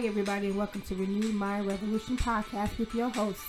[0.00, 3.42] Hi, everybody, and welcome to Renew My Revolution podcast with your host,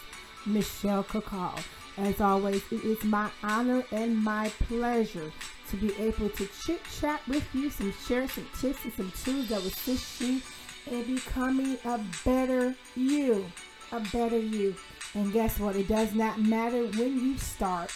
[0.45, 1.57] Michelle Kakal.
[1.97, 5.31] As always, it is my honor and my pleasure
[5.69, 9.47] to be able to chit chat with you, some share some tips and some tools
[9.47, 10.41] that will assist you
[10.87, 13.45] in becoming a better you,
[13.93, 14.75] a better you.
[15.13, 15.77] And guess what?
[15.77, 17.93] It does not matter when you start.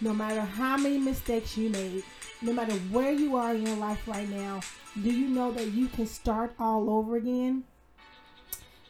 [0.00, 2.04] No matter how many mistakes you made,
[2.40, 4.60] no matter where you are in your life right now,
[5.02, 7.64] do you know that you can start all over again?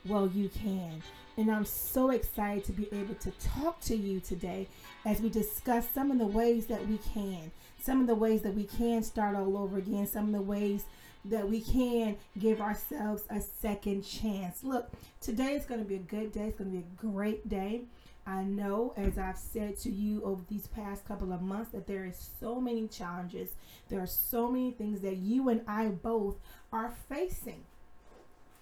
[0.05, 1.03] Well, you can.
[1.39, 4.69] And I'm so excited to be able to talk to you today
[5.07, 8.55] as we discuss some of the ways that we can, some of the ways that
[8.55, 10.85] we can start all over again, some of the ways
[11.25, 14.63] that we can give ourselves a second chance.
[14.63, 16.49] Look, today is going to be a good day.
[16.49, 17.83] It's going to be a great day.
[18.29, 22.05] I know, as I've said to you over these past couple of months, that there
[22.05, 23.49] is so many challenges.
[23.89, 26.37] There are so many things that you and I both
[26.71, 27.65] are facing.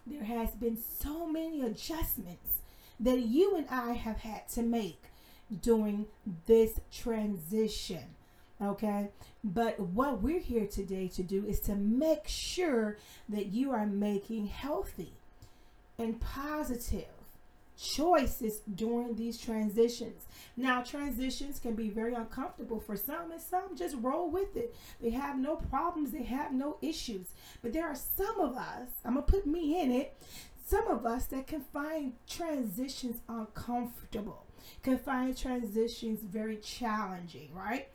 [0.06, 2.60] There has been so many adjustments
[3.00, 5.02] that you and I have had to make
[5.62, 6.06] during
[6.46, 8.04] this transition.
[8.62, 9.08] Okay,
[9.42, 14.46] but what we're here today to do is to make sure that you are making
[14.46, 15.12] healthy
[15.98, 17.15] and positive
[17.76, 20.26] choices during these transitions.
[20.56, 24.74] Now, transitions can be very uncomfortable for some, and some just roll with it.
[25.00, 27.32] They have no problems, they have no issues.
[27.62, 30.16] But there are some of us, I'm gonna put me in it,
[30.66, 34.46] some of us that can find transitions uncomfortable,
[34.82, 37.88] can find transitions very challenging, right?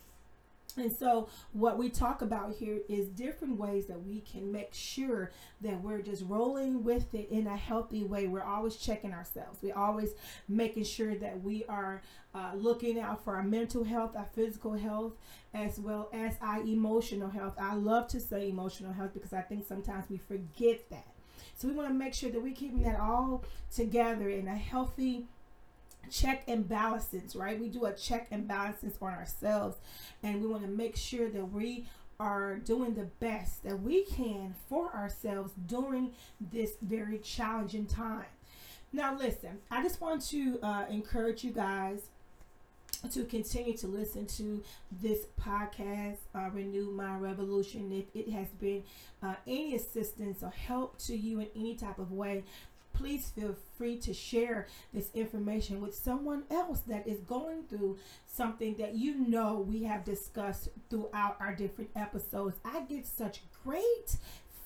[0.77, 5.31] And so, what we talk about here is different ways that we can make sure
[5.61, 8.27] that we're just rolling with it in a healthy way.
[8.27, 9.59] We're always checking ourselves.
[9.61, 10.11] We're always
[10.47, 12.01] making sure that we are
[12.33, 15.13] uh, looking out for our mental health, our physical health,
[15.53, 17.53] as well as our emotional health.
[17.59, 21.07] I love to say emotional health because I think sometimes we forget that.
[21.55, 23.43] So, we want to make sure that we're keeping that all
[23.73, 25.27] together in a healthy
[26.09, 27.59] check and balances, right?
[27.59, 29.77] We do a check and balances on ourselves,
[30.23, 31.87] and we want to make sure that we
[32.19, 38.25] are doing the best that we can for ourselves during this very challenging time.
[38.93, 42.01] Now, listen, I just want to uh, encourage you guys
[43.09, 44.61] to continue to listen to
[45.01, 47.91] this podcast, uh, Renew My Revolution.
[47.91, 48.83] If it has been
[49.23, 52.43] uh, any assistance or help to you in any type of way,
[53.01, 57.97] please feel free to share this information with someone else that is going through
[58.27, 62.57] something that you know we have discussed throughout our different episodes.
[62.63, 64.17] I get such great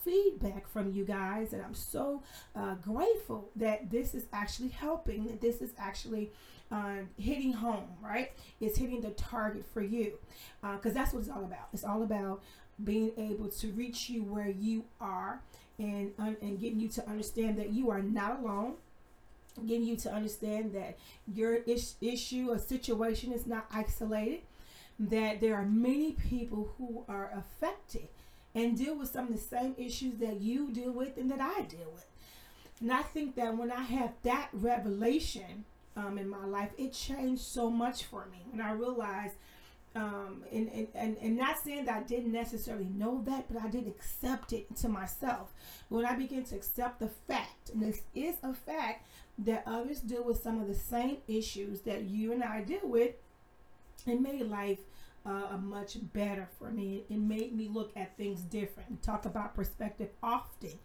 [0.04, 2.24] feedback from you guys, and I'm so
[2.56, 6.32] uh, grateful that this is actually helping, that this is actually
[6.72, 8.32] uh, hitting home, right?
[8.60, 10.14] It's hitting the target for you
[10.62, 11.70] because uh, that's what it's all about.
[11.74, 12.44] It's all about
[12.84, 15.42] being able to reach you where you are
[15.80, 18.76] and and getting you to understand that you are not alone.
[19.66, 20.98] Getting you to understand that
[21.34, 24.42] your is- issue or situation is not isolated.
[25.00, 28.08] That there are many people who are affected
[28.54, 31.62] and deal with some of the same issues that you deal with and that I
[31.64, 32.06] deal with.
[32.82, 35.66] And I think that when I have that revelation
[35.98, 38.46] um, in my life it changed so much for me.
[38.52, 39.36] And I realized
[39.96, 43.70] um, and, and, and, and not saying that I didn't necessarily know that, but I
[43.70, 45.54] did accept it to myself.
[45.90, 49.08] When I began to accept the fact, and this is a fact,
[49.38, 53.16] that others deal with some of the same issues that you and I deal with,
[54.06, 54.80] it made life
[55.26, 57.04] uh, much better for me.
[57.10, 58.92] It made me look at things different.
[58.92, 60.78] We talk about perspective often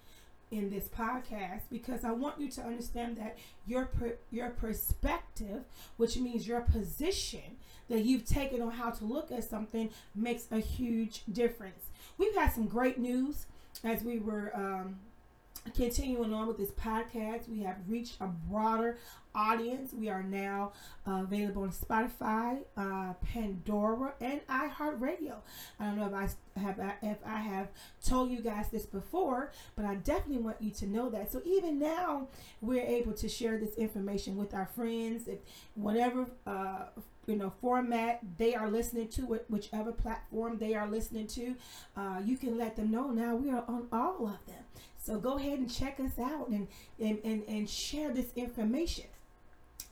[0.51, 5.65] in this podcast because I want you to understand that your per, your perspective,
[5.97, 7.57] which means your position
[7.89, 11.87] that you've taken on how to look at something, makes a huge difference.
[12.19, 13.47] We've had some great news
[13.85, 14.97] as we were um,
[15.75, 17.49] continuing on with this podcast.
[17.49, 18.99] We have reached a broader
[19.35, 19.93] audience.
[19.93, 20.73] We are now
[21.07, 25.35] uh, available on Spotify, uh, Pandora, and iHeartRadio.
[25.79, 27.69] I don't know if I have if I have
[28.05, 31.31] told you guys this before, but I definitely want you to know that.
[31.33, 32.29] So even now,
[32.61, 35.29] we're able to share this information with our friends.
[35.29, 35.39] If
[35.75, 36.87] whatever uh,
[37.27, 41.55] you know format they are listening to whichever platform they are listening to,
[41.97, 43.11] uh, you can let them know.
[43.11, 44.65] Now we are on all of them.
[45.03, 46.69] So go ahead and check us out and,
[46.99, 49.07] and, and, and share this information.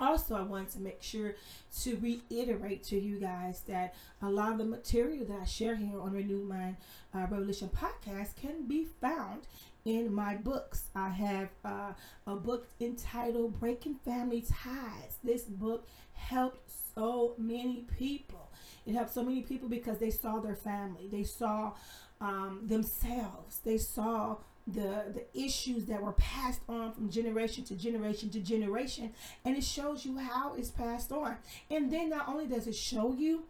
[0.00, 1.34] Also, I want to make sure
[1.80, 6.00] to reiterate to you guys that a lot of the material that I share here
[6.00, 6.76] on Renew Mind
[7.12, 9.42] uh, Revolution podcast can be found
[9.84, 10.84] in my books.
[10.94, 11.92] I have uh,
[12.26, 15.16] a book entitled Breaking Family Ties.
[15.24, 18.50] This book helped so many people.
[18.86, 21.72] It helped so many people because they saw their family, they saw
[22.20, 24.36] um, themselves, they saw
[24.72, 29.12] the the issues that were passed on from generation to generation to generation
[29.44, 31.36] and it shows you how it's passed on.
[31.70, 33.44] And then not only does it show you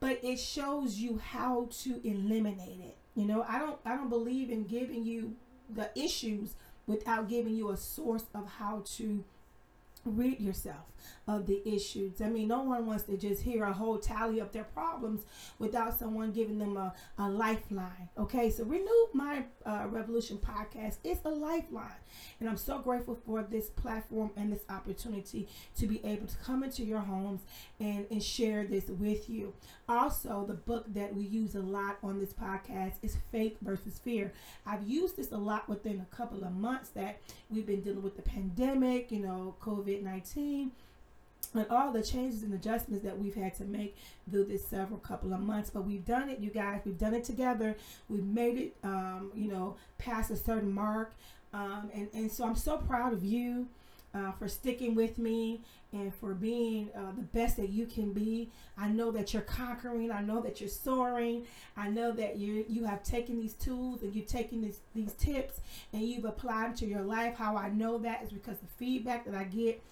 [0.00, 2.96] but it shows you how to eliminate it.
[3.14, 5.36] You know i don't i don't believe in giving you
[5.74, 6.54] the issues
[6.86, 9.24] without giving you a source of how to
[10.04, 10.84] rid yourself
[11.28, 12.20] of the issues.
[12.20, 15.22] I mean, no one wants to just hear a whole tally of their problems
[15.58, 18.08] without someone giving them a, a lifeline.
[18.18, 21.86] Okay, so Renew My uh, Revolution podcast is a lifeline.
[22.40, 25.48] And I'm so grateful for this platform and this opportunity
[25.78, 27.42] to be able to come into your homes
[27.78, 29.54] and, and share this with you.
[29.88, 34.32] Also, the book that we use a lot on this podcast is Faith versus Fear.
[34.66, 38.16] I've used this a lot within a couple of months that we've been dealing with
[38.16, 40.72] the pandemic, you know, COVID 19
[41.54, 43.96] and all the changes and adjustments that we've had to make
[44.30, 45.70] through this several couple of months.
[45.70, 46.80] But we've done it, you guys.
[46.84, 47.76] We've done it together.
[48.08, 51.14] We've made it, um, you know, past a certain mark.
[51.52, 53.68] Um, and, and so I'm so proud of you
[54.14, 55.60] uh, for sticking with me
[55.92, 58.50] and for being uh, the best that you can be.
[58.78, 60.10] I know that you're conquering.
[60.10, 61.44] I know that you're soaring.
[61.76, 65.60] I know that you you have taken these tools and you've taken these these tips
[65.92, 67.36] and you've applied to your life.
[67.36, 69.82] How I know that is because the feedback that I get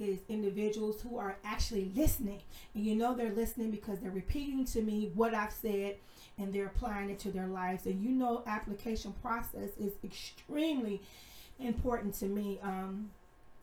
[0.00, 2.40] is individuals who are actually listening.
[2.74, 5.96] And you know they're listening because they're repeating to me what I've said
[6.38, 7.86] and they're applying it to their lives.
[7.86, 11.02] And you know application process is extremely
[11.58, 12.58] important to me.
[12.62, 13.10] Um,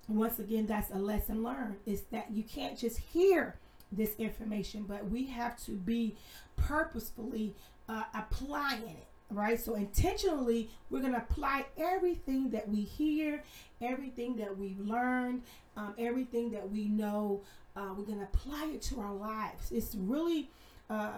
[0.08, 1.78] once again, that's a lesson learned.
[1.86, 3.56] Is that you can't just hear
[3.92, 6.16] this information, but we have to be
[6.56, 7.56] purposefully
[7.90, 9.60] uh, applying it right?
[9.60, 13.44] So intentionally, we're going to apply everything that we hear,
[13.82, 15.44] everything that we've learned,
[15.76, 17.42] um, everything that we know.
[17.76, 19.72] Uh, we're going to apply it to our lives.
[19.72, 20.50] It's really
[20.90, 21.12] uh,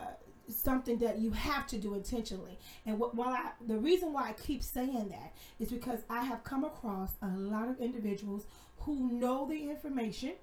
[0.49, 2.57] something that you have to do intentionally.
[2.85, 6.43] And what, while I, the reason why I keep saying that is because I have
[6.43, 8.45] come across a lot of individuals
[8.79, 10.33] who know the information,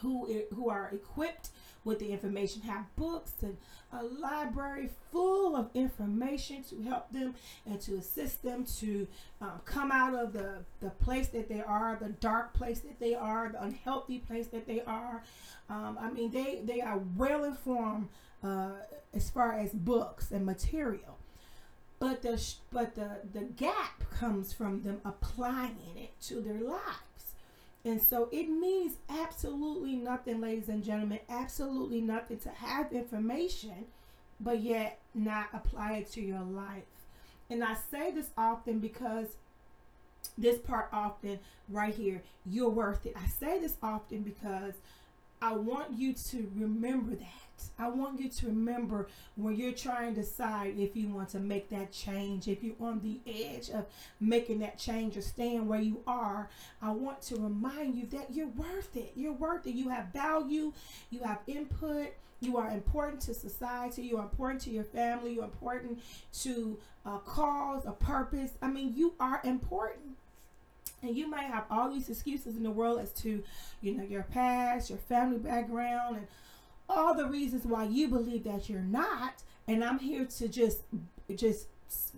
[0.00, 1.50] who who are equipped
[1.84, 3.56] with the information, have books and
[3.92, 7.34] a library full of information to help them
[7.64, 9.06] and to assist them to
[9.40, 13.14] um, come out of the, the place that they are, the dark place that they
[13.14, 15.22] are, the unhealthy place that they are.
[15.70, 18.08] Um, I mean, they, they are well informed
[18.42, 18.70] uh,
[19.14, 21.16] as far as books and material.
[22.00, 22.40] But the
[22.70, 27.27] but the the gap comes from them applying it to their lives.
[27.88, 33.86] And so it means absolutely nothing, ladies and gentlemen, absolutely nothing to have information,
[34.38, 36.82] but yet not apply it to your life.
[37.48, 39.28] And I say this often because
[40.36, 41.38] this part often
[41.70, 43.14] right here, you're worth it.
[43.16, 44.74] I say this often because
[45.40, 47.47] I want you to remember that.
[47.78, 51.68] I want you to remember when you're trying to decide if you want to make
[51.70, 53.86] that change, if you're on the edge of
[54.20, 56.48] making that change or staying where you are,
[56.82, 59.12] I want to remind you that you're worth it.
[59.16, 59.74] You're worth it.
[59.74, 60.72] You have value,
[61.10, 62.08] you have input,
[62.40, 66.00] you are important to society, you are important to your family, you're important
[66.42, 68.52] to a cause, a purpose.
[68.62, 70.16] I mean, you are important.
[71.02, 73.42] And you might have all these excuses in the world as to,
[73.80, 76.26] you know, your past, your family background, and
[76.88, 79.42] all the reasons why you believe that you're not.
[79.66, 80.80] And I'm here to just,
[81.34, 81.66] just,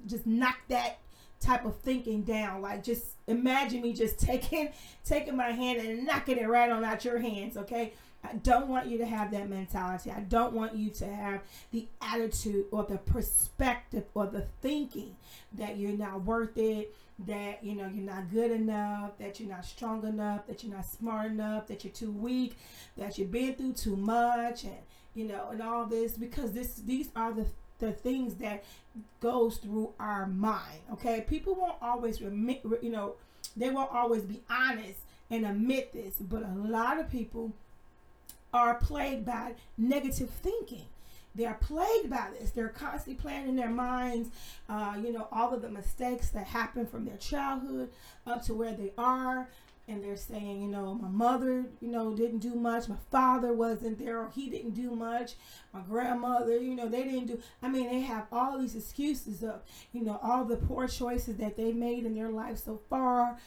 [0.07, 0.99] just knock that
[1.41, 2.63] type of thinking down.
[2.63, 4.71] Like just imagine me just taking,
[5.05, 7.57] taking my hand and knocking it right on out your hands.
[7.57, 7.93] Okay.
[8.23, 10.11] I don't want you to have that mentality.
[10.11, 11.41] I don't want you to have
[11.73, 15.17] the attitude or the perspective or the thinking
[15.55, 16.95] that you're not worth it,
[17.27, 20.87] that you know you're not good enough, that you're not strong enough, that you're not
[20.87, 22.57] smart enough, that you're too weak,
[22.97, 24.79] that you've been through too much and
[25.15, 27.47] you know and all this because this these are the
[27.81, 28.63] the things that
[29.21, 30.81] goes through our mind.
[30.93, 31.25] Okay?
[31.29, 33.15] People won't always remit, you know,
[33.57, 35.01] they won't always be honest
[35.31, 37.53] and admit this, but a lot of people
[38.53, 40.87] are plagued by negative thinking.
[41.35, 42.51] They're plagued by this.
[42.51, 44.31] They're constantly playing in their minds,
[44.69, 47.91] uh, you know, all of the mistakes that happen from their childhood
[48.27, 49.49] up to where they are.
[49.89, 52.89] And they're saying, you know, my mother, you know, didn't do much.
[52.89, 55.33] My father wasn't there, or he didn't do much.
[55.73, 57.41] My grandmother, you know, they didn't do.
[57.61, 61.57] I mean, they have all these excuses of, you know, all the poor choices that
[61.57, 63.39] they made in their life so far.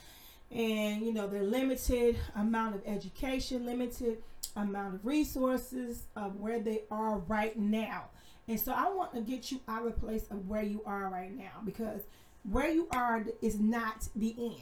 [0.53, 4.19] And, you know, their limited amount of education, limited
[4.55, 8.05] amount of resources of where they are right now.
[8.47, 11.35] And so I want to get you out of place of where you are right
[11.35, 12.01] now because
[12.43, 14.61] where you are is not the end.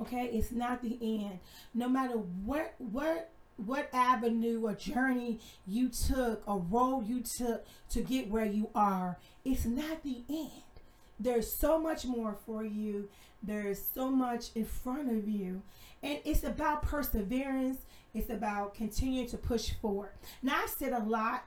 [0.00, 1.38] Okay, it's not the end.
[1.72, 8.00] No matter what what what avenue or journey you took, a road you took to
[8.02, 10.50] get where you are, it's not the end.
[11.18, 13.08] there's so much more for you.
[13.46, 15.62] There's so much in front of you.
[16.02, 17.78] And it's about perseverance.
[18.14, 20.12] It's about continuing to push forward.
[20.42, 21.44] Now, I said a lot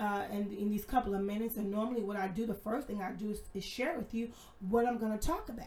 [0.00, 3.02] uh, in, in these couple of minutes, and normally what I do, the first thing
[3.02, 4.30] I do is, is share with you
[4.68, 5.66] what I'm going to talk about.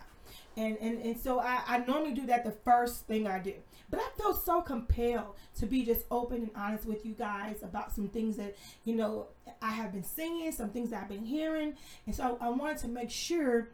[0.56, 3.54] And, and, and so I, I normally do that the first thing I do.
[3.90, 7.94] But I feel so compelled to be just open and honest with you guys about
[7.94, 9.28] some things that, you know,
[9.62, 11.76] I have been singing, some things I've been hearing.
[12.06, 13.70] And so I wanted to make sure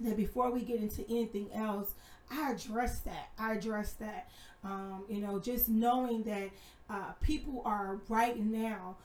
[0.00, 1.94] that before we get into anything else,
[2.30, 3.30] I address that.
[3.38, 4.28] I address that.
[4.64, 6.50] Um, you know, just knowing that
[6.90, 8.96] uh, people are right now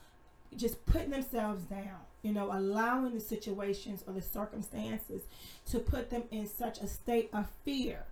[0.55, 5.21] just putting themselves down, you know, allowing the situations or the circumstances
[5.69, 8.03] to put them in such a state of fear.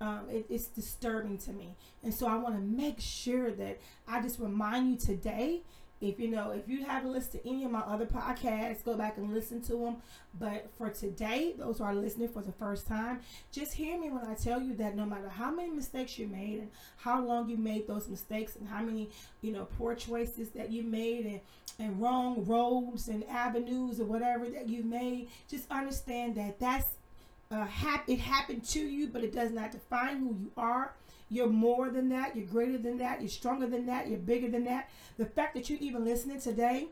[0.00, 1.76] Um, it, it's disturbing to me.
[2.02, 5.60] And so I want to make sure that I just remind you today
[6.02, 9.16] if you know, if you haven't listened to any of my other podcasts, go back
[9.18, 9.96] and listen to them.
[10.38, 13.20] But for today, those who are listening for the first time,
[13.52, 16.58] just hear me when I tell you that no matter how many mistakes you made
[16.60, 19.10] and how long you made those mistakes and how many,
[19.42, 21.40] you know, poor choices that you made and,
[21.78, 26.88] and wrong roads and avenues or whatever that you made, just understand that that's
[27.50, 30.94] uh, hap- it happened to you, but it does not define who you are.
[31.32, 32.36] You're more than that.
[32.36, 33.22] You're greater than that.
[33.22, 34.06] You're stronger than that.
[34.06, 34.90] You're bigger than that.
[35.16, 36.88] The fact that you're even listening today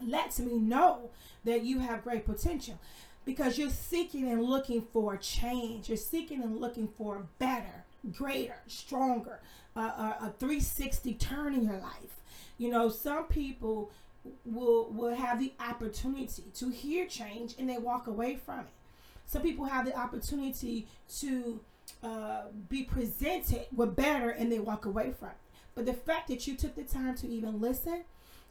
[0.00, 1.10] lets me know
[1.44, 2.78] that you have great potential
[3.24, 5.88] because you're seeking and looking for change.
[5.88, 9.40] You're seeking and looking for better, greater, stronger,
[9.76, 12.22] uh, a, a 360 turn in your life.
[12.58, 13.90] You know, some people
[14.44, 18.66] will will have the opportunity to hear change and they walk away from it.
[19.26, 20.86] Some people have the opportunity
[21.18, 21.60] to
[22.02, 25.34] uh, be presented with better and they walk away from it.
[25.74, 28.04] But the fact that you took the time to even listen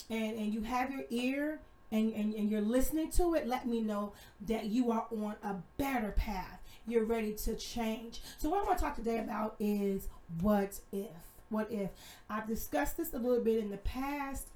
[0.10, 1.60] and, and you have your ear
[1.92, 4.13] and, and, and you're listening to it, let me know
[4.48, 6.60] that you are on a better path.
[6.88, 8.22] You're ready to change.
[8.38, 10.08] So, what I want to talk today about is
[10.42, 11.08] what if?
[11.50, 11.89] What if?
[12.30, 14.48] I've discussed this a little bit in the past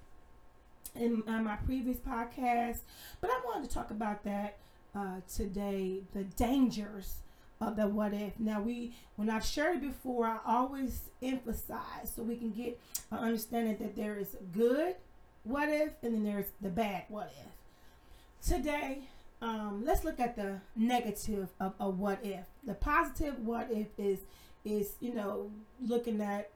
[0.95, 2.79] in, in my previous podcast,
[3.19, 4.57] but I wanted to talk about that
[4.95, 7.21] uh, today the dangers
[7.61, 8.39] of the what if.
[8.39, 12.79] Now we when I've shared it before, I always emphasize so we can get
[13.11, 14.95] an understanding that there is good
[15.43, 18.47] what if and then there's the bad what if.
[18.47, 19.03] Today,
[19.41, 22.45] um, let's look at the negative of a what if.
[22.65, 24.19] The positive what if is
[24.65, 25.51] is you know
[25.81, 26.49] looking at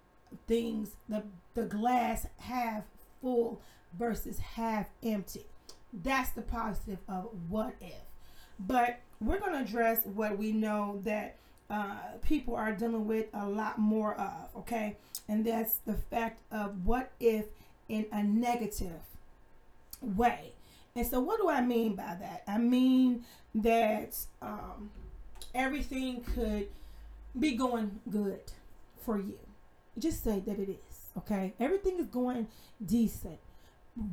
[0.47, 2.83] things the the glass half
[3.21, 3.62] full
[3.97, 5.45] versus half empty.
[5.93, 8.01] That's the positive of what if.
[8.59, 11.38] But we're going to address what we know that
[11.70, 14.98] uh, people are dealing with a lot more of, okay?
[15.27, 17.46] And that's the fact of what if
[17.89, 19.01] in a negative
[20.01, 20.53] way.
[20.96, 22.44] And so, what do I mean by that?
[22.48, 24.91] I mean that um,
[25.53, 26.67] everything could
[27.38, 28.51] be going good
[29.03, 29.39] for you.
[29.98, 31.53] Just say that it is, okay?
[31.60, 32.48] Everything is going
[32.86, 33.39] decent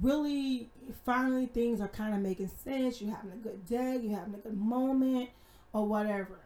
[0.01, 0.71] really
[1.05, 3.01] finally things are kind of making sense.
[3.01, 5.31] You're having a good day, you're having a good moment,
[5.73, 6.41] or whatever.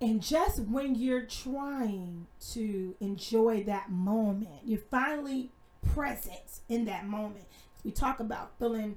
[0.00, 5.50] And just when you're trying to enjoy that moment, you're finally
[5.94, 7.44] present in that moment.
[7.84, 8.96] We talk about feeling,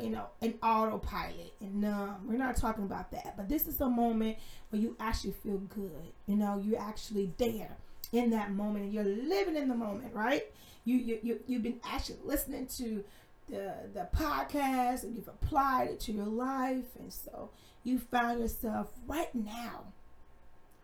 [0.00, 2.26] you know, an autopilot and numb.
[2.26, 3.36] We're not talking about that.
[3.36, 4.38] But this is a moment
[4.70, 6.12] where you actually feel good.
[6.26, 7.76] You know, you're actually there
[8.12, 10.44] in that moment and you're living in the moment, right?
[10.86, 13.04] You, you, you you've been actually listening to
[13.50, 16.96] the the podcast and you've applied it to your life.
[16.98, 17.50] And so
[17.84, 19.92] you found yourself right now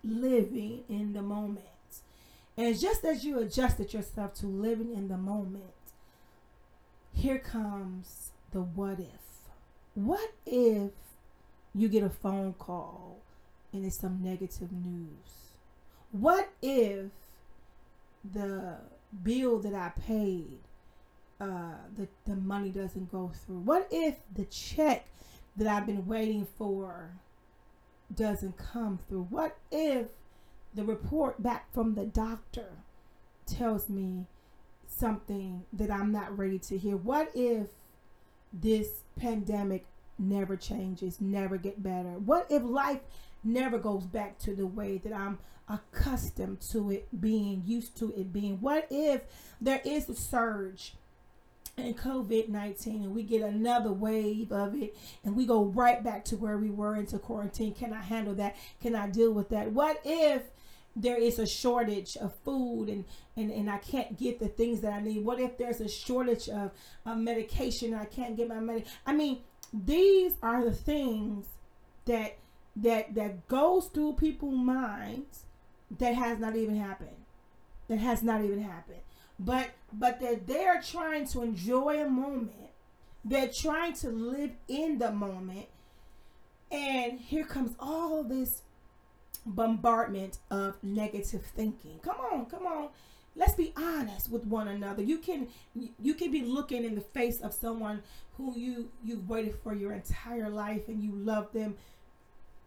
[0.04, 1.66] living in the moment.
[2.58, 5.72] And just as you adjusted yourself to living in the moment
[7.14, 9.06] here comes the what if.
[9.94, 10.90] What if
[11.74, 13.20] you get a phone call
[13.72, 15.52] and it's some negative news?
[16.10, 17.06] What if
[18.24, 18.76] the
[19.22, 20.60] bill that I paid,
[21.40, 23.60] uh, the, the money doesn't go through?
[23.60, 25.06] What if the check
[25.56, 27.10] that I've been waiting for
[28.14, 29.26] doesn't come through?
[29.30, 30.06] What if
[30.74, 32.68] the report back from the doctor
[33.46, 34.26] tells me
[34.86, 36.96] something that I'm not ready to hear?
[36.96, 37.68] What if
[38.52, 39.86] this pandemic
[40.18, 42.18] never changes, never get better?
[42.18, 43.00] What if life
[43.44, 48.32] never goes back to the way that I'm accustomed to it being, used to it
[48.32, 48.60] being?
[48.60, 49.22] What if
[49.60, 50.94] there is a surge?
[51.76, 54.94] in COVID 19 and we get another wave of it
[55.24, 57.72] and we go right back to where we were into quarantine.
[57.72, 58.56] Can I handle that?
[58.82, 59.72] Can I deal with that?
[59.72, 60.42] What if
[60.94, 63.04] there is a shortage of food and,
[63.36, 65.24] and, and I can't get the things that I need?
[65.24, 66.72] What if there's a shortage of,
[67.06, 68.84] of medication and I can't get my money?
[69.06, 69.38] I mean,
[69.72, 71.46] these are the things
[72.04, 72.36] that
[72.76, 75.44] that that goes through people's minds
[75.98, 77.10] that has not even happened.
[77.88, 79.00] That has not even happened.
[79.38, 82.70] But but that they're trying to enjoy a moment.
[83.24, 85.66] They're trying to live in the moment.
[86.70, 88.62] And here comes all this
[89.44, 91.98] bombardment of negative thinking.
[92.02, 92.88] Come on, come on.
[93.34, 95.02] Let's be honest with one another.
[95.02, 95.48] You can
[96.00, 98.02] you can be looking in the face of someone
[98.36, 101.76] who you you've waited for your entire life and you love them.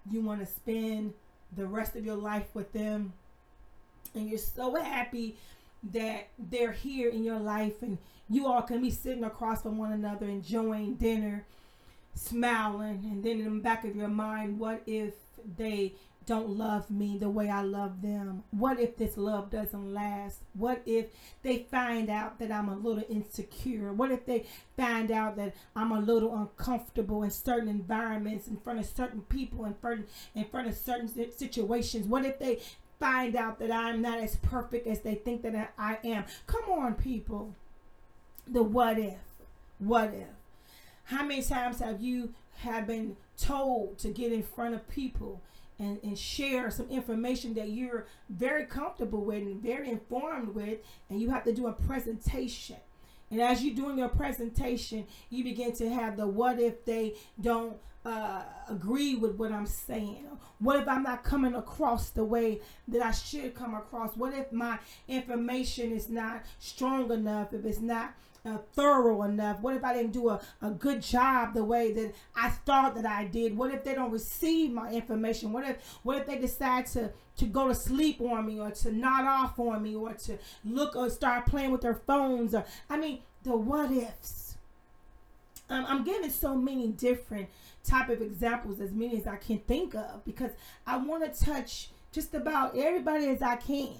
[0.10, 1.14] You want to spend
[1.56, 3.14] the rest of your life with them.
[4.14, 5.36] And you're so happy
[5.92, 7.98] that they're here in your life and
[8.30, 11.46] you all can be sitting across from one another enjoying dinner
[12.16, 15.14] smiling and then in the back of your mind what if
[15.58, 15.94] they
[16.26, 18.44] don't love me the way I love them?
[18.52, 20.40] What if this love doesn't last?
[20.54, 21.08] What if
[21.44, 23.94] they find out that I'm a little insecure?
[23.94, 28.80] What if they find out that I'm a little uncomfortable in certain environments, in front
[28.80, 32.08] of certain people, in front in front of certain situations?
[32.08, 32.62] What if they
[33.00, 36.26] find out that I'm not as perfect as they think that I am?
[36.48, 37.56] Come on, people.
[38.48, 39.20] The what if?
[39.80, 40.28] What if?
[41.06, 45.42] How many times have you have been told to get in front of people
[45.80, 50.80] and, and share some information that you're very comfortable with and very informed with,
[51.10, 52.78] and you have to do a presentation.
[53.32, 57.78] And as you're doing your presentation, you begin to have the what if they don't
[58.06, 60.28] uh, agree with what I'm saying?
[60.60, 64.16] What if I'm not coming across the way that I should come across?
[64.16, 64.78] What if my
[65.08, 67.52] information is not strong enough?
[67.52, 68.14] If it's not
[68.46, 69.60] uh, thorough enough?
[69.62, 73.06] What if I didn't do a, a good job the way that I thought that
[73.06, 73.58] I did?
[73.58, 75.52] What if they don't receive my information?
[75.52, 78.92] What if what if they decide to to go to sleep on me or to
[78.92, 82.98] nod off on me or to look or start playing with their phones or I
[82.98, 84.56] mean the what ifs.
[85.70, 87.50] Um, I'm giving so many different
[87.84, 90.52] type of examples, as many as I can think of, because
[90.86, 93.96] I want to touch just about everybody as I can.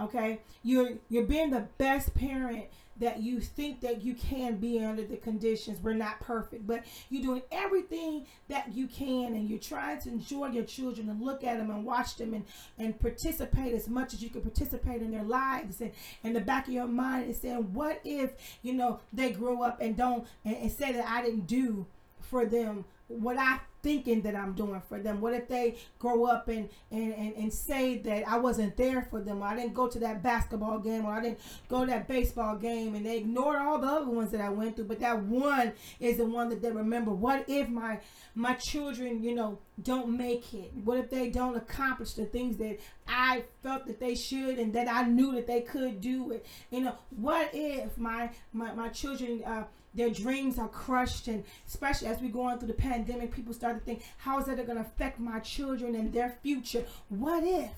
[0.00, 2.66] Okay, you're you're being the best parent
[2.98, 5.78] that you think that you can be under the conditions.
[5.82, 10.48] We're not perfect, but you're doing everything that you can and you're trying to enjoy
[10.48, 12.44] your children and look at them and watch them and,
[12.78, 15.80] and participate as much as you can participate in their lives.
[15.80, 19.62] And in the back of your mind is saying, what if, you know, they grow
[19.62, 21.86] up and don't, and, and say that I didn't do
[22.20, 25.20] for them what I thinking that I'm doing for them?
[25.20, 29.20] What if they grow up and, and, and, and say that I wasn't there for
[29.20, 32.56] them, I didn't go to that basketball game, or I didn't go to that baseball
[32.56, 35.72] game, and they ignored all the other ones that I went through, but that one
[36.00, 37.10] is the one that they remember.
[37.12, 38.00] What if my
[38.34, 40.72] my children, you know, don't make it?
[40.82, 44.88] What if they don't accomplish the things that I felt that they should and that
[44.88, 46.46] I knew that they could do it?
[46.70, 52.08] You know, what if my my, my children uh, their dreams are crushed and especially
[52.08, 54.80] as we're going through the pandemic people start to think how is that going to
[54.80, 56.84] affect my children and their future?
[57.08, 57.72] What if?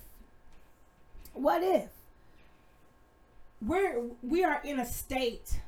[1.34, 1.90] What if?
[3.60, 5.60] We're we are in a state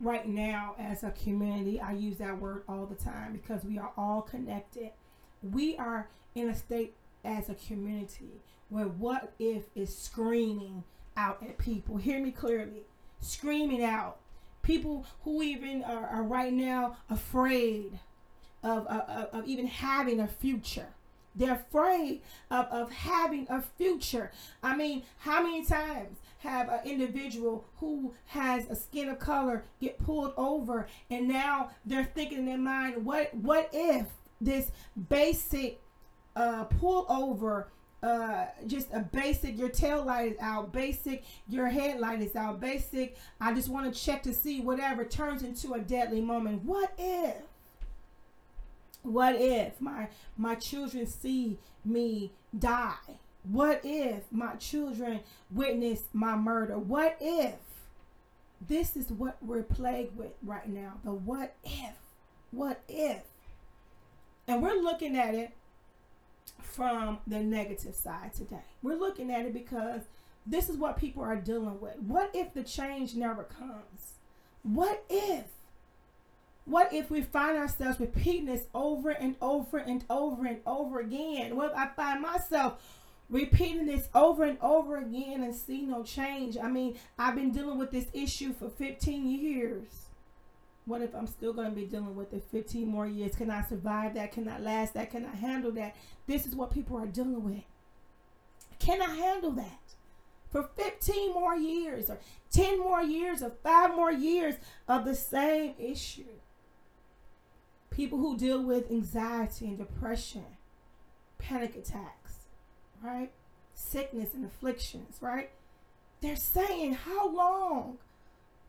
[0.00, 3.92] right now as a community i use that word all the time because we are
[3.96, 4.90] all connected.
[5.42, 10.84] We are in a state as a community where what if is screaming
[11.16, 11.96] out at people.
[11.96, 12.82] Hear me clearly.
[13.20, 14.18] Screaming out
[14.62, 17.98] people who even are, are right now afraid
[18.62, 20.88] of, of, of even having a future.
[21.34, 24.32] They're afraid of, of having a future.
[24.62, 29.98] I mean, how many times have an individual who has a skin of color get
[30.04, 34.06] pulled over and now they're thinking in their mind, what what if
[34.40, 34.72] this
[35.08, 35.80] basic
[36.34, 37.68] uh, pull over
[38.02, 43.16] uh just a basic your tail light is out basic your headlight is out basic.
[43.40, 46.64] I just want to check to see whatever turns into a deadly moment.
[46.64, 47.42] What if?
[49.02, 52.94] What if my my children see me die?
[53.42, 56.78] What if my children witness my murder?
[56.78, 57.56] What if?
[58.66, 61.96] This is what we're plagued with right now the what if.
[62.50, 63.22] What if?
[64.46, 65.52] And we're looking at it
[66.62, 68.62] from the negative side today.
[68.82, 70.02] We're looking at it because
[70.46, 71.96] this is what people are dealing with.
[71.98, 74.14] What if the change never comes?
[74.62, 75.44] What if?
[76.64, 81.56] What if we find ourselves repeating this over and over and over and over again?
[81.56, 82.82] What if I find myself
[83.28, 86.56] repeating this over and over again and see no change?
[86.56, 90.09] I mean, I've been dealing with this issue for 15 years.
[90.86, 93.36] What if I'm still going to be dealing with it 15 more years?
[93.36, 94.32] Can I survive that?
[94.32, 95.10] Can I last that?
[95.10, 95.94] Can I handle that?
[96.26, 97.62] This is what people are dealing with.
[98.78, 99.78] Can I handle that?
[100.50, 102.18] For 15 more years, or
[102.50, 104.56] 10 more years, or 5 more years
[104.88, 106.24] of the same issue.
[107.90, 110.44] people who deal with anxiety and depression,
[111.38, 112.34] panic attacks,
[113.02, 113.30] right?
[113.74, 115.50] Sickness and afflictions, right?
[116.20, 117.98] They're saying, How long?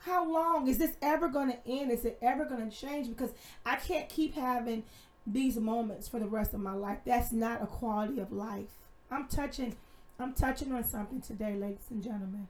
[0.06, 1.92] How long is this ever going to end?
[1.92, 3.08] Is it ever going to change?
[3.08, 3.32] Because
[3.66, 4.84] I can't keep having
[5.28, 7.00] these moments for the rest of my life.
[7.06, 8.70] That's not a quality of life.
[9.12, 9.76] I'm touching
[10.20, 12.48] I'm touching on something today, ladies and gentlemen.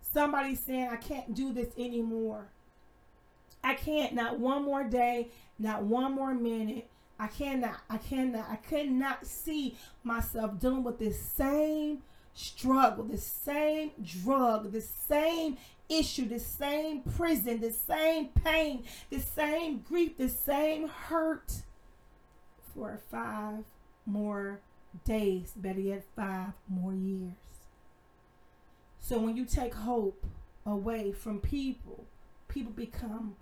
[0.00, 2.48] Somebody's saying I can't do this anymore.
[3.62, 6.88] I can't not one more day, not one more minute.
[7.18, 12.02] I cannot, I cannot, I cannot see myself dealing with this same
[12.34, 15.56] struggle, the same drug, the same
[15.88, 21.62] issue, the same prison, the same pain, the same grief, the same hurt
[22.74, 23.64] for five
[24.04, 24.60] more
[25.04, 27.32] days, better yet, five more years.
[29.00, 30.26] So when you take hope
[30.64, 32.04] away from people,
[32.48, 33.36] people become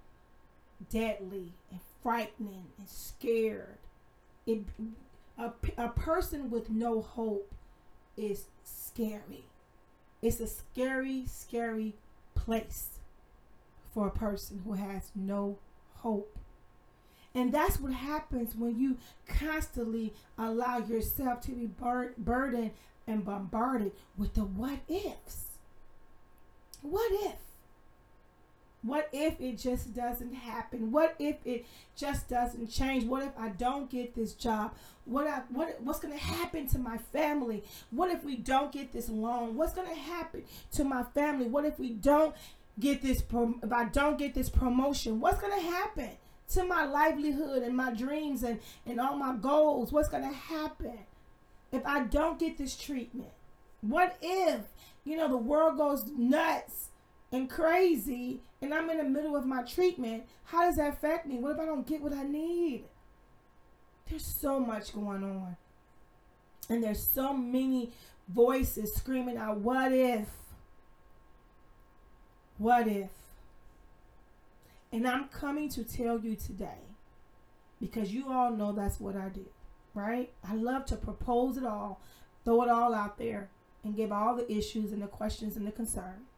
[0.90, 3.78] deadly and frightening and scared.
[4.46, 4.60] It,
[5.38, 7.54] a, a person with no hope
[8.16, 9.46] is scary.
[10.20, 11.94] It's a scary, scary
[12.44, 12.98] place
[13.92, 15.58] for a person who has no
[15.96, 16.38] hope.
[17.34, 22.70] And that's what happens when you constantly allow yourself to be bur- burdened
[23.06, 25.46] and bombarded with the what ifs.
[26.82, 27.38] What if?
[28.84, 30.92] What if it just doesn't happen?
[30.92, 31.64] What if it
[31.96, 33.04] just doesn't change?
[33.04, 34.74] What if I don't get this job?
[35.06, 37.64] What I, what what's going to happen to my family?
[37.90, 39.56] What if we don't get this loan?
[39.56, 41.46] What's going to happen to my family?
[41.46, 42.34] What if we don't
[42.78, 45.18] get this if I don't get this promotion?
[45.18, 46.10] What's going to happen
[46.50, 49.92] to my livelihood and my dreams and and all my goals?
[49.92, 50.98] What's going to happen
[51.72, 53.30] if I don't get this treatment?
[53.80, 54.60] What if,
[55.04, 56.90] you know, the world goes nuts
[57.34, 61.36] and crazy and I'm in the middle of my treatment, how does that affect me?
[61.36, 62.84] What if I don't get what I need?
[64.08, 65.56] There's so much going on.
[66.70, 67.90] And there's so many
[68.28, 70.28] voices screaming out, What if?
[72.56, 73.10] What if?
[74.92, 76.86] And I'm coming to tell you today,
[77.80, 79.44] because you all know that's what I do,
[79.92, 80.30] right?
[80.48, 82.00] I love to propose it all,
[82.44, 83.50] throw it all out there,
[83.82, 86.28] and give all the issues and the questions and the concerns.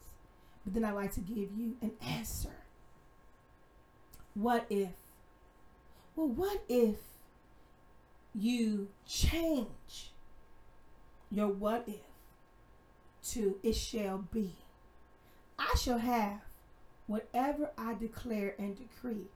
[0.67, 2.51] But then I like to give you an answer.
[4.35, 4.91] What if?
[6.17, 6.97] Well, what if
[8.35, 10.11] you change
[11.31, 12.01] your what if
[13.33, 14.57] to it shall be?
[15.57, 16.41] I shall have
[17.07, 19.29] whatever I declare and decree.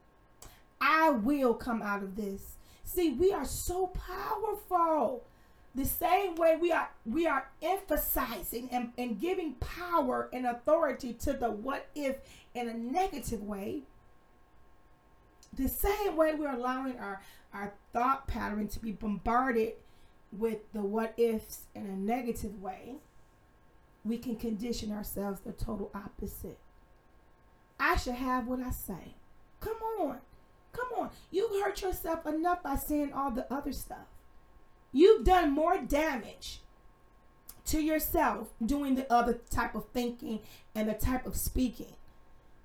[0.81, 2.57] I will come out of this.
[2.83, 5.23] See, we are so powerful
[5.73, 11.33] the same way we are we are emphasizing and, and giving power and authority to
[11.33, 12.17] the what if
[12.53, 13.83] in a negative way.
[15.53, 17.21] The same way we're allowing our
[17.53, 19.73] our thought pattern to be bombarded
[20.31, 22.95] with the what ifs in a negative way
[24.03, 26.57] we can condition ourselves the total opposite.
[27.79, 29.15] I should have what i say.
[29.59, 30.17] Come on.
[30.71, 31.09] Come on.
[31.29, 34.07] You hurt yourself enough by saying all the other stuff
[34.91, 36.59] You've done more damage
[37.65, 40.39] to yourself doing the other type of thinking
[40.75, 41.95] and the type of speaking.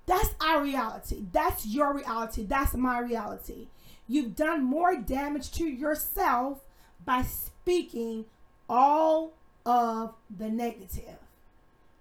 [0.07, 1.25] That's our reality.
[1.33, 2.45] That's your reality.
[2.45, 3.69] That's my reality.
[4.09, 6.61] You've done more damage to yourself
[7.05, 8.27] by speaking
[8.69, 9.35] all
[9.65, 11.19] of the negative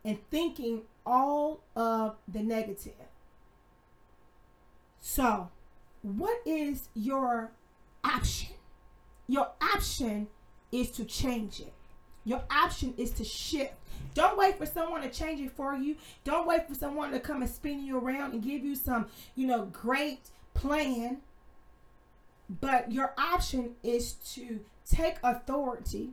[0.03, 2.93] and thinking all of the negative.
[5.01, 5.49] So,
[6.01, 7.51] what is your
[8.03, 8.54] option?
[9.27, 10.27] Your option
[10.71, 11.73] is to change it.
[12.23, 13.73] Your option is to shift.
[14.13, 15.95] Don't wait for someone to change it for you.
[16.23, 19.45] Don't wait for someone to come and spin you around and give you some, you
[19.47, 21.17] know, great plan.
[22.49, 26.11] But your option is to take authority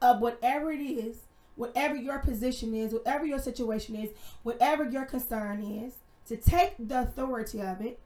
[0.00, 1.18] of whatever it is,
[1.56, 4.10] whatever your position is, whatever your situation is,
[4.42, 5.94] whatever your concern is,
[6.26, 7.98] to take the authority of it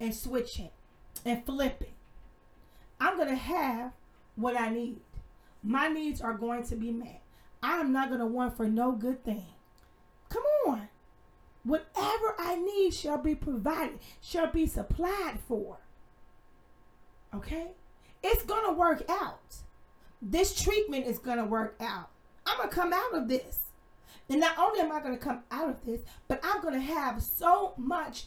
[0.00, 0.72] and switch it
[1.24, 1.95] and flip it
[3.00, 3.92] I'm going to have
[4.36, 5.00] what I need.
[5.62, 7.22] My needs are going to be met.
[7.62, 9.46] I am not going to want for no good thing.
[10.28, 10.88] Come on.
[11.64, 15.78] Whatever I need shall be provided, shall be supplied for.
[17.34, 17.68] Okay?
[18.22, 19.56] It's going to work out.
[20.22, 22.10] This treatment is going to work out.
[22.46, 23.60] I'm going to come out of this.
[24.28, 26.80] And not only am I going to come out of this, but I'm going to
[26.80, 28.26] have so much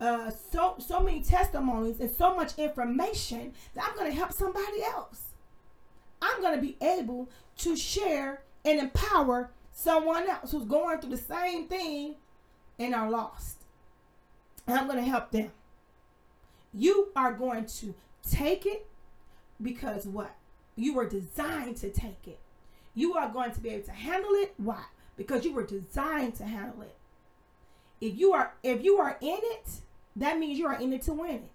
[0.00, 4.82] uh, so so many testimonies and so much information that I'm going to help somebody
[4.82, 5.28] else.
[6.20, 7.28] I'm going to be able
[7.58, 12.16] to share and empower someone else who's going through the same thing
[12.78, 13.58] and are lost.
[14.66, 15.52] And I'm going to help them.
[16.74, 17.94] You are going to
[18.28, 18.86] take it
[19.62, 20.34] because what?
[20.74, 22.38] You were designed to take it.
[22.94, 24.54] You are going to be able to handle it.
[24.56, 24.82] Why?
[25.16, 26.95] Because you were designed to handle it.
[28.00, 29.68] If you are if you are in it,
[30.16, 31.50] that means you are in it to win it.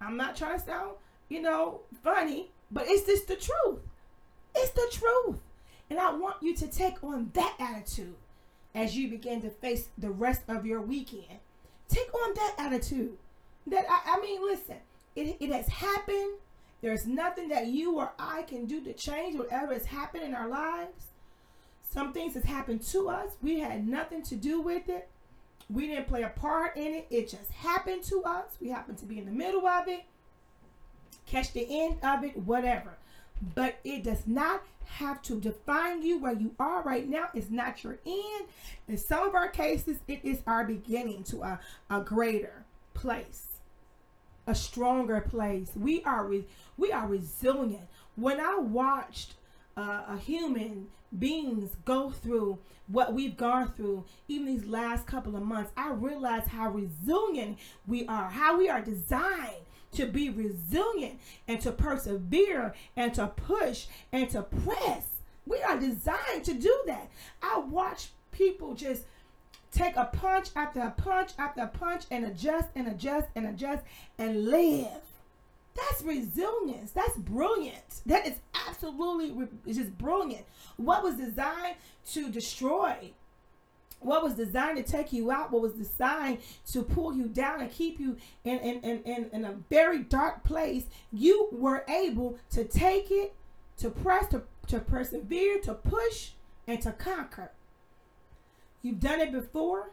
[0.00, 0.92] I'm not trying to sound,
[1.28, 3.80] you know, funny, but it's just the truth.
[4.54, 5.36] It's the truth.
[5.90, 8.14] And I want you to take on that attitude
[8.74, 11.40] as you begin to face the rest of your weekend.
[11.88, 13.16] Take on that attitude.
[13.66, 14.76] That I, I mean, listen,
[15.16, 16.34] it, it has happened.
[16.80, 20.48] There's nothing that you or I can do to change whatever has happened in our
[20.48, 21.06] lives.
[21.90, 23.32] Some things has happened to us.
[23.42, 25.08] We had nothing to do with it.
[25.70, 27.06] We didn't play a part in it.
[27.10, 28.56] It just happened to us.
[28.60, 30.04] We happened to be in the middle of it,
[31.26, 32.96] catch the end of it, whatever.
[33.54, 37.28] But it does not have to define you where you are right now.
[37.34, 38.48] It's not your end.
[38.88, 43.46] In some of our cases, it is our beginning to a, a greater place,
[44.46, 45.70] a stronger place.
[45.76, 47.86] We are re- we are resilient.
[48.16, 49.34] When I watched
[49.78, 55.42] uh, a human beings go through what we've gone through even these last couple of
[55.42, 61.60] months, I realized how resilient we are, how we are designed to be resilient and
[61.60, 65.06] to persevere and to push and to press.
[65.46, 67.08] We are designed to do that.
[67.42, 69.04] I watch people just
[69.70, 73.84] take a punch after a punch after a punch and adjust and adjust and adjust
[74.18, 75.07] and live.
[75.78, 76.90] That's resilience.
[76.90, 78.02] That's brilliant.
[78.06, 78.34] That is
[78.66, 80.44] absolutely just brilliant.
[80.76, 81.76] What was designed
[82.12, 83.12] to destroy
[84.00, 86.38] what was designed to take you out, what was designed
[86.72, 90.44] to pull you down and keep you in, in, in, in, in a very dark
[90.44, 93.34] place, you were able to take it,
[93.78, 96.30] to press, to, to persevere, to push,
[96.66, 97.50] and to conquer.
[98.82, 99.90] You've done it before.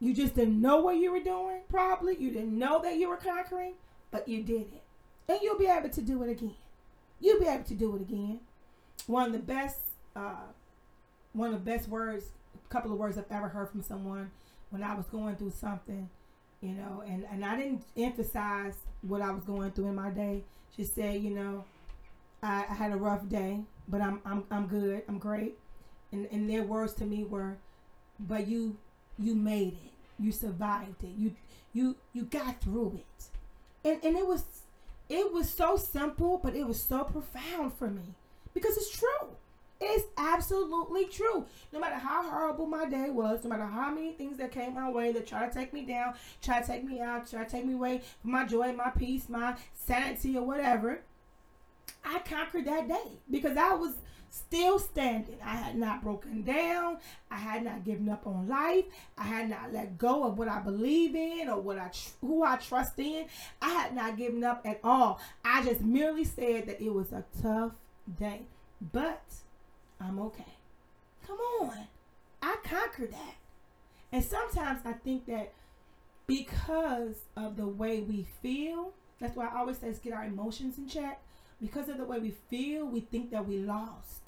[0.00, 2.16] You just didn't know what you were doing, probably.
[2.16, 3.74] You didn't know that you were conquering,
[4.10, 4.82] but you did it.
[5.28, 6.54] And you'll be able to do it again.
[7.20, 8.40] You'll be able to do it again.
[9.06, 9.78] One of the best,
[10.16, 10.34] uh,
[11.32, 14.30] one of the best words a couple of words I've ever heard from someone
[14.70, 16.08] when I was going through something,
[16.60, 20.42] you know, and, and I didn't emphasize what I was going through in my day.
[20.76, 21.64] Just say, you know,
[22.42, 25.02] I, I had a rough day, but I'm I'm I'm good.
[25.08, 25.58] I'm great.
[26.12, 27.56] And and their words to me were,
[28.18, 28.76] but you
[29.18, 29.92] you made it.
[30.18, 31.12] You survived it.
[31.18, 31.34] You
[31.74, 33.24] you you got through it.
[33.88, 34.44] And and it was
[35.12, 38.14] it was so simple, but it was so profound for me
[38.54, 39.28] because it's true.
[39.78, 41.44] It's absolutely true.
[41.72, 44.88] No matter how horrible my day was, no matter how many things that came my
[44.88, 47.66] way that try to take me down, try to take me out, try to take
[47.66, 51.00] me away from my joy, my peace, my sanity, or whatever,
[52.04, 53.94] I conquered that day because I was
[54.32, 55.36] still standing.
[55.44, 56.96] I had not broken down.
[57.30, 58.84] I had not given up on life.
[59.18, 62.42] I had not let go of what I believe in or what I tr- who
[62.42, 63.26] I trust in.
[63.60, 65.20] I had not given up at all.
[65.44, 67.72] I just merely said that it was a tough
[68.18, 68.42] day.
[68.92, 69.22] But
[70.00, 70.54] I'm okay.
[71.26, 71.86] Come on.
[72.40, 73.34] I conquered that.
[74.10, 75.52] And sometimes I think that
[76.26, 80.88] because of the way we feel, that's why I always say get our emotions in
[80.88, 81.20] check.
[81.60, 84.21] Because of the way we feel, we think that we lost.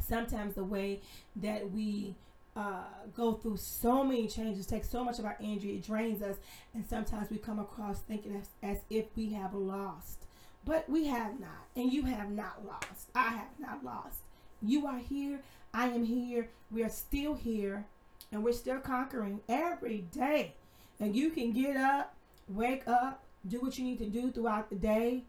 [0.00, 1.00] Sometimes the way
[1.36, 2.14] that we
[2.56, 2.84] uh,
[3.16, 6.36] go through so many changes, take so much of our energy, it drains us,
[6.74, 10.24] and sometimes we come across thinking as, as if we have lost.
[10.64, 13.10] But we have not, and you have not lost.
[13.14, 14.20] I have not lost.
[14.62, 15.40] You are here.
[15.74, 16.48] I am here.
[16.70, 17.84] We are still here.
[18.32, 20.54] And we're still conquering every day.
[20.98, 22.14] And you can get up,
[22.48, 25.24] wake up, do what you need to do throughout the day,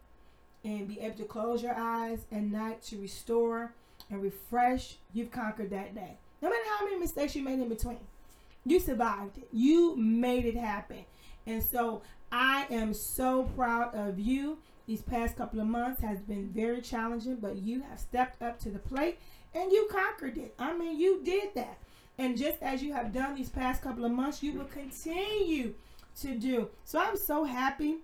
[0.64, 3.74] and be able to close your eyes at night to restore
[4.10, 4.98] and refresh.
[5.14, 6.18] You've conquered that day.
[6.42, 8.00] No matter how many mistakes you made in between,
[8.66, 9.48] you survived it.
[9.52, 11.06] You made it happen.
[11.48, 16.50] And so I am so proud of you these past couple of months has been
[16.50, 19.18] very challenging, but you have stepped up to the plate
[19.54, 20.54] and you conquered it.
[20.60, 21.80] I mean, you did that.
[22.18, 25.74] And just as you have done these past couple of months, you will continue
[26.22, 26.70] to do.
[26.84, 27.98] So I'm so happy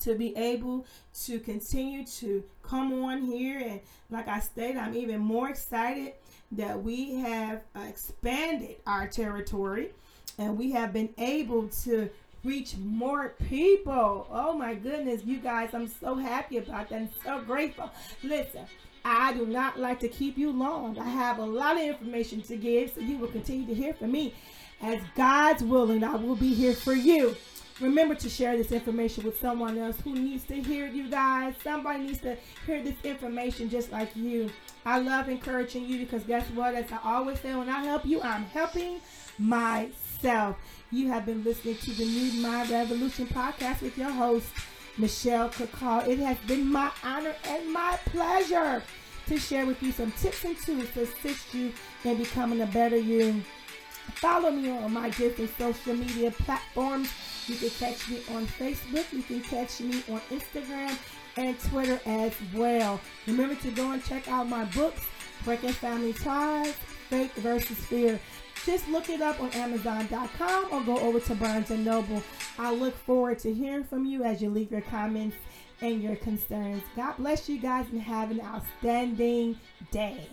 [0.00, 0.86] to be able
[1.24, 3.58] to continue to come on here.
[3.58, 6.14] And like I stated, I'm even more excited
[6.52, 9.90] that we have expanded our territory
[10.38, 12.10] and we have been able to
[12.42, 14.26] reach more people.
[14.30, 17.90] Oh my goodness, you guys, I'm so happy about that and so grateful.
[18.22, 18.64] Listen,
[19.04, 20.98] I do not like to keep you long.
[20.98, 24.12] I have a lot of information to give, so you will continue to hear from
[24.12, 24.34] me.
[24.82, 27.36] As God's willing, I will be here for you.
[27.80, 31.54] Remember to share this information with someone else who needs to hear you guys.
[31.64, 34.50] Somebody needs to hear this information just like you.
[34.84, 36.74] I love encouraging you because guess what?
[36.74, 39.00] As I always say, when I help you, I'm helping
[39.38, 40.56] myself.
[40.90, 44.48] You have been listening to the New My Revolution podcast with your host,
[44.98, 46.06] Michelle Kakal.
[46.06, 48.82] It has been my honor and my pleasure
[49.26, 51.72] to share with you some tips and tools to assist you
[52.04, 53.42] in becoming a better you.
[54.16, 57.08] Follow me on my different social media platforms.
[57.46, 59.12] You can catch me on Facebook.
[59.12, 60.96] You can catch me on Instagram
[61.36, 63.00] and Twitter as well.
[63.26, 65.02] Remember to go and check out my books,
[65.44, 66.74] Breaking Family Ties,
[67.08, 68.20] Faith versus Fear.
[68.66, 72.22] Just look it up on Amazon.com or go over to Barnes & Noble.
[72.58, 75.36] I look forward to hearing from you as you leave your comments
[75.80, 76.82] and your concerns.
[76.94, 79.58] God bless you guys and have an outstanding
[79.90, 80.28] day.